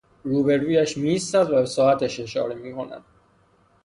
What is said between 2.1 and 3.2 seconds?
اشاره می کند